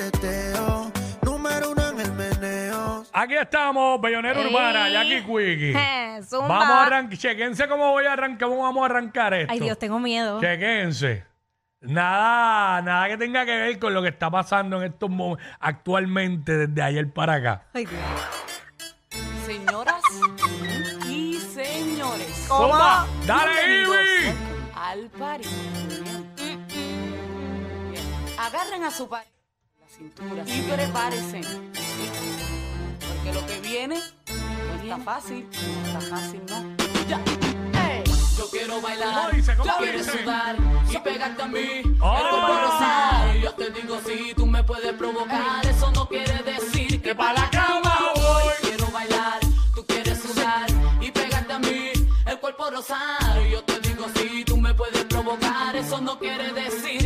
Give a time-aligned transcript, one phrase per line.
[0.00, 0.90] teteo.
[1.22, 3.04] Número uno en el meneo.
[3.12, 4.46] Aquí estamos, Bellonera Ey.
[4.46, 5.74] Urbana, Jackie Quickie.
[5.76, 6.48] Eh, zumba.
[6.48, 9.52] Vamos a arrancar, chequense cómo voy a arrancar, cómo vamos a arrancar esto.
[9.52, 10.40] Ay, Dios, tengo miedo.
[10.40, 11.24] Chequense.
[11.82, 16.66] Nada, nada que tenga que ver con lo que está pasando en estos momentos actualmente
[16.66, 17.64] desde ayer para acá.
[17.72, 18.00] Ay, Dios.
[19.46, 20.02] Señoras
[21.08, 22.68] y señores, ¿Cómo?
[22.68, 23.82] Zumba, Dale.
[23.82, 24.34] Ivy.
[24.74, 25.10] al.
[26.36, 26.66] Bien.
[28.38, 29.39] Agarren a su la
[30.00, 31.40] cintura y prepárense.
[33.06, 35.46] Porque lo que viene no está fácil.
[35.50, 36.76] No está fácil, ¿no?
[37.06, 37.20] Ya.
[38.38, 39.56] Yo quiero bailar, ¿Cómo dice?
[39.56, 40.22] ¿Cómo yo quiero dice?
[40.22, 40.56] sudar
[40.90, 41.82] y pegarte a mí.
[42.00, 42.16] ¡Oh!
[42.16, 43.36] El cuerpo rosado.
[43.36, 45.66] Y yo te digo si tú me puedes provocar.
[45.66, 48.54] Eso no quiere decir que para la cama voy.
[48.62, 49.40] Quiero bailar,
[49.74, 50.66] tú quieres sudar
[51.02, 51.90] y pegarte a mí.
[52.26, 53.44] El cuerpo rosado.
[53.50, 55.76] Yo te digo si tú me puedes provocar.
[55.76, 56.99] Eso no quiere decir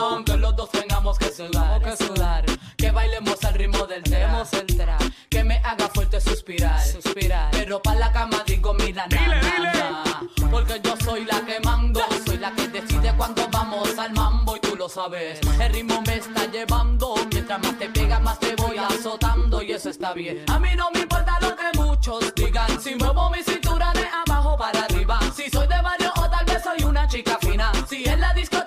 [0.00, 0.24] reggaetón.
[0.24, 2.44] Que los dos tengamos que sudar, que sudar.
[2.76, 4.98] Que bailemos al ritmo del tema, el tra.
[5.28, 7.50] Que me haga fuerte suspirar, suspirar.
[7.52, 9.72] Pero para la cama digo, mira, na, Dile, na, dile.
[9.72, 10.50] na.
[10.50, 14.60] Porque yo soy la que mando, soy la que decide cuando vamos al mambo y
[14.60, 15.38] tú lo sabes.
[15.60, 19.90] El ritmo me está llevando, mientras más te pega más te voy azotando y eso
[19.90, 20.44] está bien.
[20.48, 24.56] A mí no me importa lo que muchos digan, si muevo mi cintura de abajo
[24.58, 27.70] para arriba, si soy de barrio o tal vez soy una chica fina.
[27.88, 28.59] Si en la pegas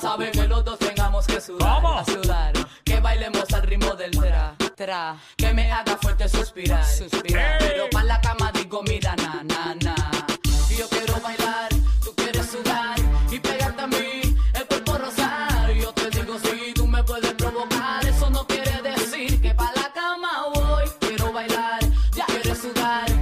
[0.00, 1.98] sabes que los dos tengamos que sudar, ¿Cómo?
[1.98, 2.52] a sudar,
[2.84, 6.84] que bailemos al ritmo del tra, tra, que me haga fuerte suspirar.
[7.58, 9.94] Pero pa' la cama digo, mira, na, na, na.
[10.70, 11.68] Y yo quiero bailar,
[12.04, 12.96] tú quieres sudar
[13.30, 15.70] y pegarte a mí, el cuerpo rosar.
[15.74, 19.72] Y yo te digo, si tú me puedes provocar, eso no quiere decir que pa'
[19.74, 20.84] la cama voy.
[21.00, 21.80] Quiero bailar,
[22.12, 23.15] ya quieres sudar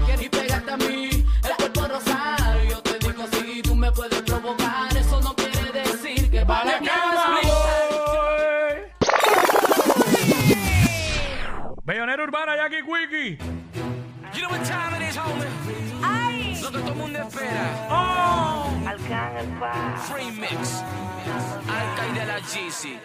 [13.07, 13.39] Quickie.
[14.35, 15.47] You know what time it is, homie?
[16.03, 16.59] Ay.
[16.63, 17.89] Lo que todo el mundo espera.
[17.91, 18.71] ¡Oh!
[20.09, 20.83] Free mix.
[21.69, 23.01] Alca y de la GC.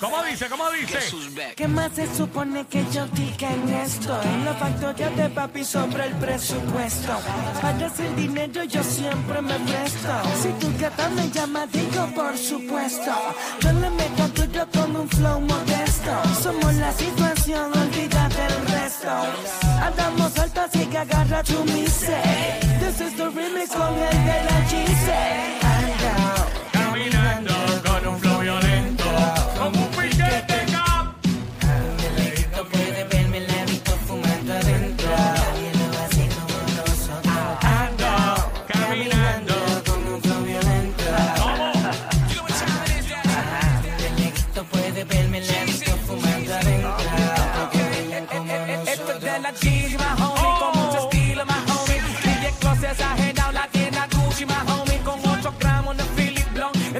[0.00, 0.48] ¿Cómo dice?
[0.48, 0.98] ¿Cómo dice?
[0.98, 1.54] Jesús Beck.
[1.54, 4.20] ¿Qué más se supone que yo diga en esto?
[4.22, 7.12] En la factoría de papi sobre el presupuesto.
[7.60, 10.08] Para el dinero yo siempre me presto.
[10.42, 13.12] Si tu gata me llama, digo por supuesto.
[13.60, 14.29] Yo le meto
[14.66, 16.10] tuyo con un flow modesto.
[16.42, 19.10] Somos la situación, olvida del resto.
[19.82, 22.20] Andamos alto así que agarra tu mise.
[22.80, 25.08] This is the remix con el de la GC.
[25.62, 26.14] Anda.
[26.72, 27.49] Caminando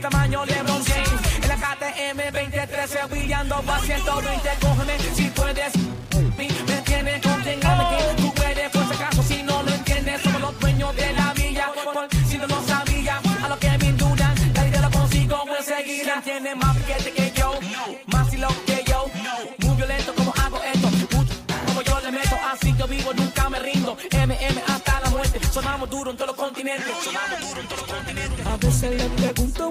[0.00, 1.42] El tamaño LeBron James.
[1.42, 5.72] En la KTM 2013, William 2 a 120, cógeme si puedes.
[6.38, 10.58] Me tienes, conténgame que tú eres, por si acaso, si no lo entiendes, somos los
[10.58, 11.70] dueños de la villa.
[12.26, 16.22] Si no lo sabía, a lo que me dudan, la idea lo consigo enseguida.
[16.24, 17.58] Tiene más piquete que yo,
[18.06, 19.04] más estilo que yo,
[19.58, 20.88] muy violento como hago esto.
[21.66, 23.98] Como yo le meto, así yo vivo, nunca me rindo.
[24.12, 26.86] MM hasta la muerte, sonamos duro en todos los continentes.
[27.04, 28.46] Sonamos duro en todos los continentes.
[28.46, 29.70] A veces le pregunto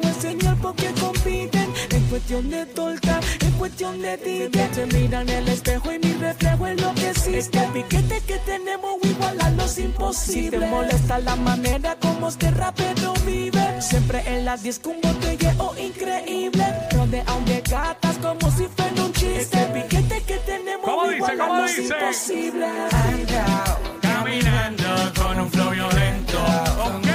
[0.69, 1.73] por qué compiten.
[1.91, 4.73] En cuestión de torta, en cuestión de ticket.
[4.73, 7.59] Se mira en el espejo y mi reflejo es lo que existe.
[7.63, 10.43] El piquete que tenemos igualarlo es imposible.
[10.43, 13.81] Si te molesta la manera como este rapero vive.
[13.81, 16.65] Siempre en la disco un botelleo increíble.
[16.91, 19.59] Rodeado de gatas como si fuera un chiste.
[19.61, 21.19] El piquete que tenemos ¿Cómo dice?
[21.19, 21.93] ¿Cómo igualarlo es dice?
[21.99, 22.65] imposible.
[22.65, 23.77] Anda.
[24.01, 26.37] Caminando con un flow violento.
[26.85, 27.07] ¿Ok?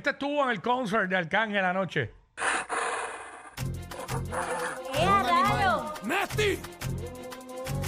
[0.00, 2.10] Este estuvo en el concert de Arcángel anoche.
[4.94, 5.92] ¡Eh, a rayo!
[6.04, 6.58] Nasty.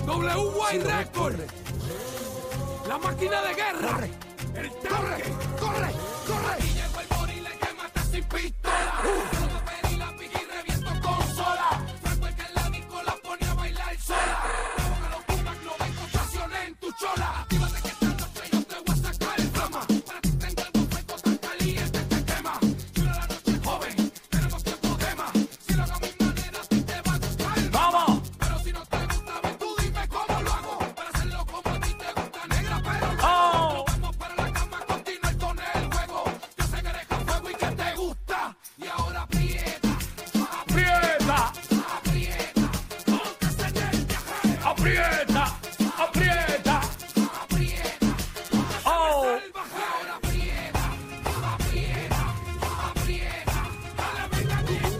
[0.06, 1.40] WY Record.
[2.86, 4.06] La máquina de guerra.
[4.54, 5.24] El tanque.
[5.58, 5.90] Corre,
[6.26, 6.58] corre.
[6.60, 9.61] Y llegó el gorila que mata sin pistola.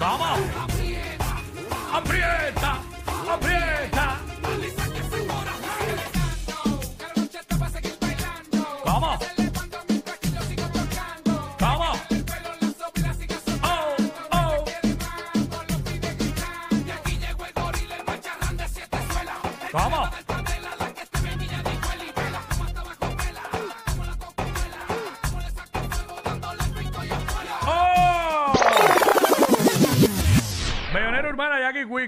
[0.02, 0.40] Vamos.
[1.94, 2.80] Aprieta,
[3.32, 4.18] aprieta.
[8.84, 9.18] Vamos.
[11.60, 12.00] Vamos.
[13.62, 13.96] Oh,
[14.32, 14.64] oh.
[19.72, 20.31] Vamos.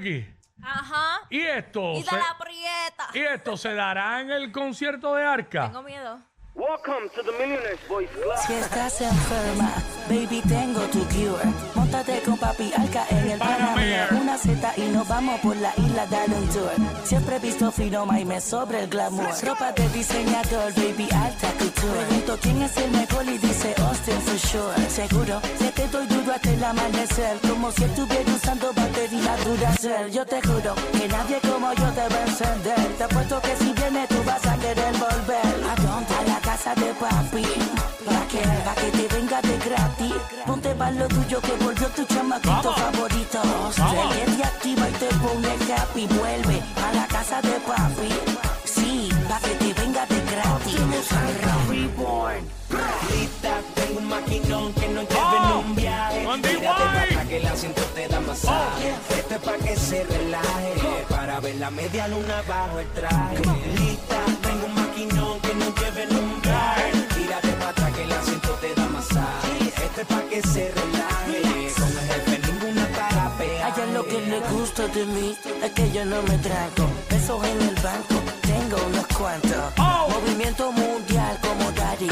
[0.00, 0.34] Quickie.
[0.62, 1.20] Ajá.
[1.30, 1.92] ¿Y esto?
[1.92, 3.08] Y se- la prieta.
[3.14, 5.66] ¿Y esto se dará en el concierto de Arca?
[5.66, 6.18] Tengo miedo.
[6.56, 8.32] Welcome to the Millionaires Boys Club.
[8.46, 9.72] Si estás enferma,
[10.08, 11.44] baby, tengo tu cure.
[11.74, 14.08] Móntate con papi Alca en el Panamera.
[14.12, 16.70] Una Z y nos vamos por la isla dar un tour.
[17.04, 19.30] Siempre he visto fino y me sobre el glamour.
[19.42, 22.04] Ropa de diseñador, baby, alta couture.
[22.06, 24.90] Pregunto quién es el mejor y dice Austin for sure.
[24.90, 27.38] Seguro que te doy duro hasta el amanecer.
[27.48, 30.10] Como si estuviera usando batería Duracell.
[30.10, 32.86] Yo te juro que nadie como yo te va a encender.
[32.98, 35.48] Te apuesto que si vienes tú vas a querer volver.
[35.70, 36.14] ¿A dónde?
[36.14, 37.44] A la casa de papi.
[38.04, 40.14] Pa' que, pa' que te venga de gratis.
[40.46, 42.80] Ponte pa' lo tuyo que volvió tu chamaquito Vamos.
[42.80, 43.40] favorito.
[43.72, 46.06] Se te activa y te pone happy.
[46.06, 48.10] Vuelve a la casa de papi.
[48.64, 50.80] Sí, pa' que te venga de gratis.
[51.68, 52.44] Reborn.
[53.74, 56.24] Tengo un maquinón que no lleve Oh, en un viaje.
[56.24, 56.84] con Tírate
[57.14, 58.94] para que el asiento te da masaje.
[59.18, 60.72] Este es para que se relaje.
[61.08, 63.36] Para ver la media luna bajo el traje.
[63.78, 66.92] Lista, tengo un maquinón que no lleve en un viaje.
[67.16, 69.72] Tírate para atrás que el asiento te da masaje.
[69.86, 71.72] Este es para que se relaje.
[71.78, 75.90] Con el jefe ninguna para A ella lo que le gusta de mí es que
[75.92, 79.72] yo no me trago pesos en el banco, tengo unos cuantos.
[79.78, 80.08] Oh.
[80.10, 82.08] Movimiento mundial como Daddy.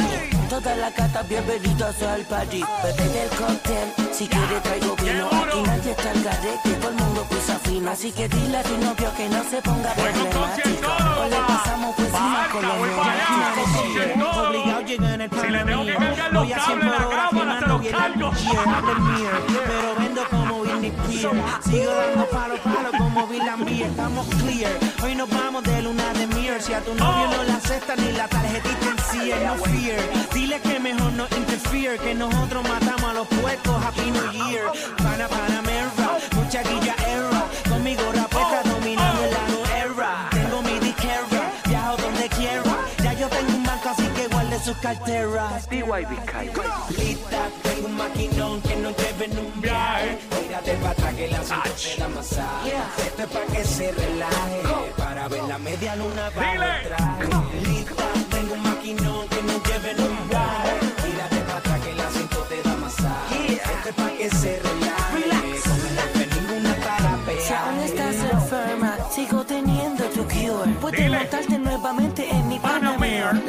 [0.53, 2.63] Todas las gatas bienvenidas al party.
[2.85, 5.27] Bebé del cóctel, si quiere traigo vino.
[5.29, 7.91] Aquí nadie está al garete, todo el mundo pisa fino.
[7.91, 10.91] Así que dile a tu novio que no se ponga problemático.
[11.21, 12.77] O le pasamos por encima con los
[13.65, 14.31] concierto.
[14.43, 17.09] Obligado llegué en el Si le tengo que cargar los Voy a cables, 100 la
[17.09, 18.31] cámara, se los cargo.
[19.67, 21.65] Pero vendo como Britney Spears.
[21.65, 23.87] Sigo dando palo, palo como Bill Beer.
[23.87, 24.73] Estamos clear.
[25.03, 26.22] Hoy nos vamos de luna de.
[26.63, 29.99] Si a tu novio no le acepta ni la tarjetita en sí, no fear.
[30.33, 31.99] Dile que mejor no interfere.
[31.99, 33.85] Que nosotros matamos a los puercos.
[33.85, 34.71] Happy New Year.
[34.99, 35.91] Pana Panamera.
[36.37, 37.49] Mucha guilla era.
[37.69, 38.72] Conmigo rapeta
[44.65, 45.69] sus carteras.
[45.71, 50.19] Lista, tengo un maquinón que no lleve en un viaje.
[50.41, 52.73] Tírate para atrás que la te da masaje.
[53.07, 54.63] Esto es para que se relaje.
[54.97, 57.29] Para ver la media luna el traje.
[57.63, 60.79] Lista, tengo un maquinón que no lleve en un viaje.
[61.05, 62.09] Tírate para atrás que la
[62.49, 63.55] te da masaje.
[63.55, 65.22] Esto es para que se relaje.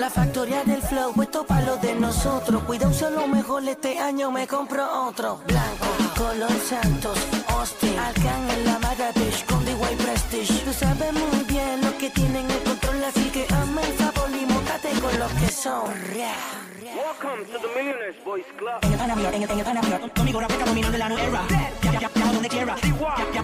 [0.04, 2.62] La factoría del flow, puesto para lo de nosotros.
[2.64, 5.40] Cuida un solo mejor este año, me compro otro.
[5.48, 5.86] Blanco,
[6.18, 7.18] color Santos,
[7.48, 7.98] Austin.
[7.98, 10.60] Alcan la Marrakesh con D-Way Prestige.
[10.66, 14.46] Tú sabes muy bien lo que tienen el control, así que hazme el favor y
[14.46, 16.73] montate con los que son.
[17.14, 18.80] Welcome to the Millionaires Boys Club.
[18.82, 22.00] En el Panamera, en el, en el Panamera, conmigo rapeta dominando la nueva era.
[22.00, 22.76] Ya, donde quiera,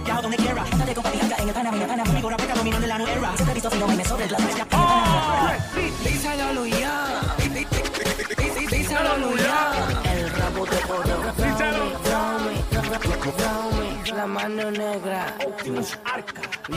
[0.05, 0.63] ya, donde quiera.
[0.63, 3.35] Móntate con papi, en el Panamera, Panamera, conmigo rapeta dominando la nueva era.
[3.35, 4.49] Siempre visto fino y me sobre el glamour.
[4.49, 5.59] Oh, ya, ya, en el Panamera.
[6.03, 6.93] Díselo, Luya.
[8.71, 9.71] Díselo, Luya.
[10.15, 11.33] El rabo de oro.
[11.37, 11.89] Díselo.
[14.15, 15.33] La mano negra.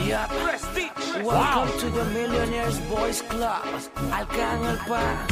[0.05, 0.27] Yeah.
[1.23, 3.63] Welcome to the Millionaires Boys Club.
[4.11, 5.27] Arcángel Pa.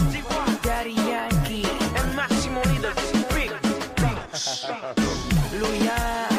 [0.64, 1.66] Daddy Yankee.
[1.96, 2.94] El máximo líder,
[3.34, 3.52] Big.
[5.60, 6.31] Luya.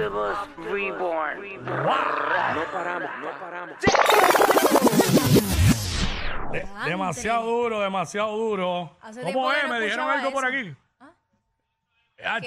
[0.00, 0.36] Optimus
[0.70, 1.64] Reborn.
[1.64, 1.72] No
[2.70, 3.76] paramos, no paramos.
[6.52, 8.98] De- demasiado duro, demasiado duro.
[9.00, 9.62] Hace ¿Cómo que es?
[9.64, 10.58] no ¿Me dijeron escuchaba algo por eso.
[10.58, 10.76] aquí?
[12.24, 12.44] Ach,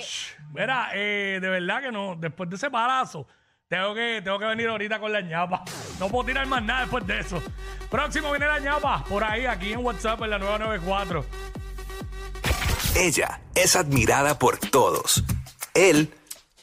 [0.53, 3.27] Mira, eh, de verdad que no, después de ese palazo,
[3.67, 5.63] tengo que, tengo que venir ahorita con la ñapa.
[5.99, 7.41] No puedo tirar más nada después de eso.
[7.89, 11.25] Próximo viene la ñapa, por ahí, aquí en WhatsApp, en la 994.
[12.95, 15.23] Ella es admirada por todos.
[15.75, 16.11] Él,